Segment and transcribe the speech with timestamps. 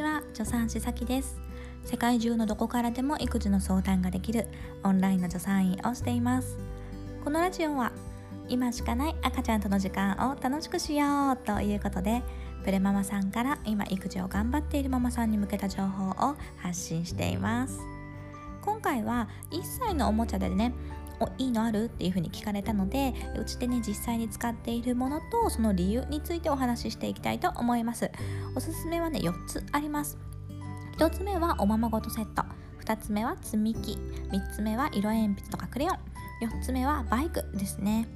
[0.00, 0.22] ちは。
[0.32, 1.38] 助産師さきです。
[1.84, 4.46] 世界中のどこからでも育児の相談ができる
[4.82, 6.58] オンラインの助産院をしています。
[7.22, 7.92] このラジオは
[8.48, 12.22] 今しかない赤ちゃんとの時間を楽しくしようということで
[12.64, 17.78] プレママさんから今育児を頑張っているママさんに向けた情報を発信しています。
[18.62, 20.72] 今回は1歳のおもちゃでね
[21.20, 21.84] おいいのある？
[21.84, 28.10] っていうふうに聞かれたのでうちでね実際に使っているものとその理由についてお話ししていきたいと思います
[28.56, 30.18] おすすめはね4つあります
[30.98, 32.42] 1つ目はおままごとセット
[32.84, 33.98] 2つ目は積み木
[34.32, 35.96] 3つ目は色鉛筆とかクレヨン
[36.46, 38.08] 4つ目はバイクですね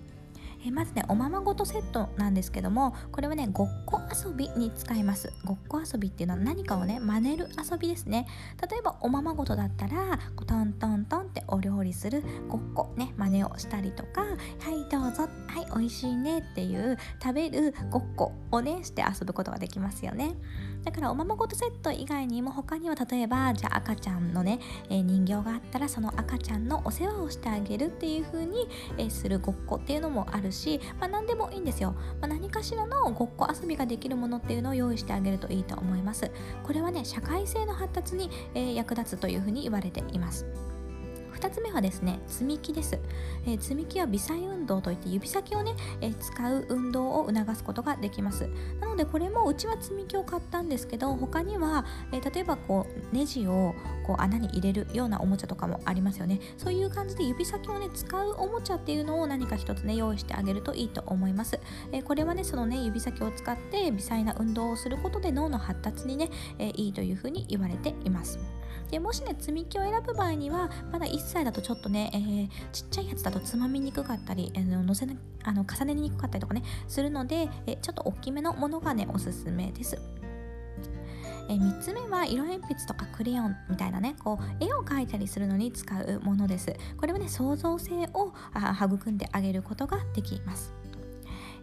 [0.67, 5.33] えまずねおままごとセットなんですけどもこれはねごっこ遊びに使います。
[5.45, 8.27] ごっこ遊びっていうのは何かをね真似る遊びですね。
[8.71, 14.27] 例えばおままごとだったらトントントンってお料理するごっこね真似をしたりとかは
[14.71, 20.35] いどうぞはい美味しいねっていう食べるごっこをねして遊ぶことができますよね。
[20.85, 36.31] だからおままごとセット以外にも他には例えばじゃあ赤ちゃんのね、えー、人形があったらその赤ちゃんのお世話をしてあげるっていう風に、えー、するごっこっていうのもあるし、まあ、何でもいいんですよ、まあ、何かしらのごっこ遊びができるものっていうのを用意してあげるといいと思います。
[36.63, 40.47] これはね社会性の発達に、えー、役立つというふうに言われています。
[41.45, 42.99] 2つ目はですね積み木です、
[43.47, 48.49] え、積み木は微細運動といって指先をね、え、使う運動を促すことができます。
[48.81, 53.75] なのでこれもうちは積み木を買ったんですけど他には、え、例えばこうネジを
[54.07, 56.41] こう穴に入れるようなおもちゃとかもありますよね。
[56.57, 61.59] そういう感じで指先をね使うおもちゃっていうのを何か一つね用意してあげるといいと思います、
[61.93, 68.39] えこれはねそのね指先を使って微細な運動をすることで脳の発達にね、えいいというふうに言われています。
[68.95, 79.99] でもしね積み木を選ぶ場合にはまだ1歳だとちょっとね、えー、ちっちゃいやつだとつまみにくかったり、えー、のせなあの重ねにくかったりとかねするので、え、ちょっと大きめのものがねおすすめです。
[81.49, 86.73] え3つ目は色鉛筆とかクレヨンみたいなねこう絵を描いたりするのに使うものです。
[86.97, 90.73] これはね創造性をあ育んであげることができます。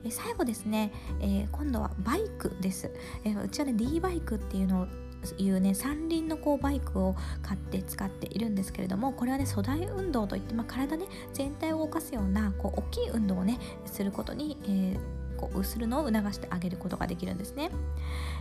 [0.03, 0.91] え最後ですね、
[1.21, 2.91] えー、今度はバイクです、
[3.23, 4.87] え、うちはね D バイクっていうのを
[5.37, 17.71] いうね三輪のこうバイクを買って使っているんですけれどもこれはね粗大運動といって、まあ、体ね全体を動かすようなこう大きい運動をねすることに、えーこうするのを促してあげることができるんですね。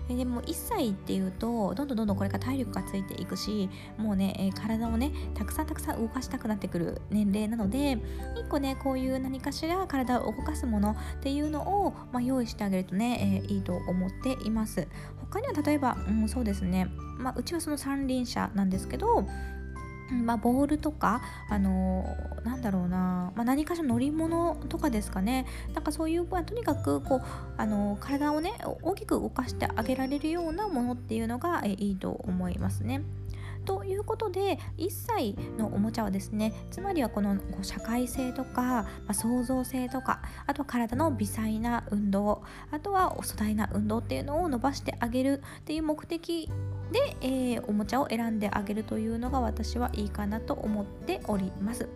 [0.09, 7.99] でも1歳っていうとどんどんどんどんこれから体力がついていくしもうね、体をねたくさんたくさん動かしたくなってくる年齢なので
[8.37, 14.89] 1個ねこういう何かしら体を動かすものっていうのを、まあ、用意してあげるとね、えー、いいと思っています。
[15.31, 16.89] 他には例えば、うん、そうですね、
[17.19, 19.25] まあ、うちはその三輪車なんですけど
[20.13, 27.23] まあ、ボールとか、あのー、なんだろうな、まあ、何かしら乗り物とかですかねなんかそういう、まあ、とにかくこう、
[27.57, 33.03] あのー、体をね大きく動かしてあげられるようなものっていうのがえいいと思いますね。
[33.65, 46.51] ということで1歳のおもちゃはですねつまりはこの社会性とか、まあ、創造性とかあとは体の微細な運動あとはお粗大な運動っていうのを伸ばしてあげるっていう目的
[46.93, 51.89] で、えー、おもちゃを選んであげるというのが私はいいかなと思っております。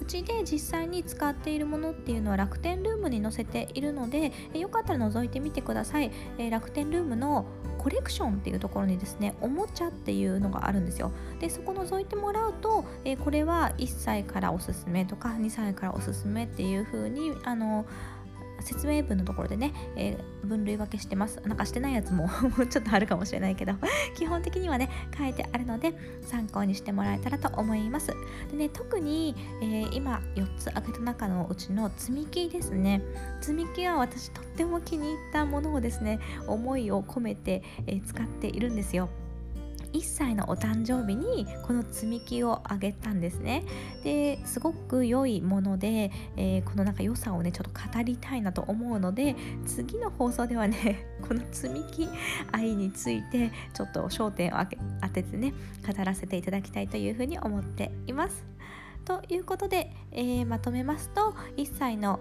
[0.00, 7.46] うちで実際に使っているものっていうのは楽天ルームに載せているので、よかったら覗いてみてください、え楽天ルームの
[7.78, 17.86] コレクションっていうところにですねおもちゃっていうのがあるんですよでそこ覗いてもらうと、えこれは1歳からおすすめとか2歳からおすすめっていう風にあの
[18.60, 21.40] 説明文のところでね、えー、分類分けしてます。
[21.46, 22.28] なんかしてないやつも
[22.70, 23.74] ちょっとあるかもしれないけど
[24.16, 28.14] 基本的にはね書いてあるので参考にしてもらえたらと思います。
[28.50, 33.02] でね特に、えー、今4つ挙げた中のうちの積み木ですね。
[33.40, 39.08] 積み木は私とっても気に入ったものをですね思いを込めて、えー、使っているんですよ。
[39.92, 43.64] 1歳のお誕生日にこの積み木をあげたんですね。
[44.04, 52.08] ですごく良いもので、えー、このなんか良さをねちょっと語りたいなと思うので次の放送ではね この積み木
[52.52, 54.58] 愛についてちょっと焦点を
[55.02, 55.52] 当ててね
[55.86, 58.44] 語らせていただきたいというふうに思っています。
[59.04, 62.20] ということで、えー、まとめますと1歳の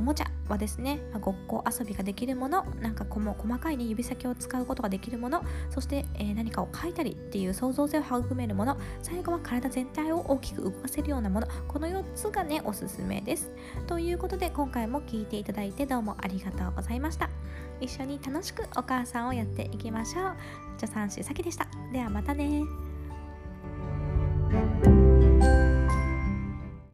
[0.00, 0.33] おもちゃ。
[0.48, 13.50] はですね、ごっこ遊びができるものなんかこも細かい、ね、指先を使うことができるものそして、えー、何かを描いたりっていう創造性を育めるもの最後は体全体を大きく動かせるようなものこの4つがねおすすめです。
[13.86, 17.30] ということで今回も聴いていただいてどうもありがとうございました。
[17.80, 20.34] 一緒に楽しくお母さんをやっていきましょう。
[20.78, 21.66] 助産師さきでした。
[21.92, 22.62] ではまたね。